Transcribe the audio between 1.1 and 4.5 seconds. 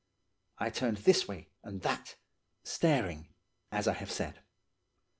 way and that, staring, as I have said.